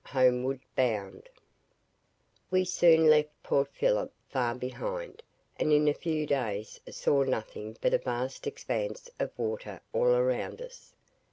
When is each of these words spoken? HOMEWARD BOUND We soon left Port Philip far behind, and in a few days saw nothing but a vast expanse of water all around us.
HOMEWARD 0.05 0.61
BOUND 0.75 1.29
We 2.49 2.65
soon 2.65 3.05
left 3.07 3.29
Port 3.43 3.69
Philip 3.71 4.11
far 4.29 4.55
behind, 4.55 5.21
and 5.57 5.71
in 5.71 5.87
a 5.87 5.93
few 5.93 6.25
days 6.25 6.79
saw 6.89 7.21
nothing 7.21 7.77
but 7.81 7.93
a 7.93 7.99
vast 7.99 8.47
expanse 8.47 9.11
of 9.19 9.29
water 9.37 9.79
all 9.93 10.07
around 10.15 10.59
us. 10.59 10.95